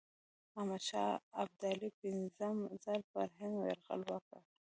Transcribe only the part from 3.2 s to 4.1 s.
هند یرغل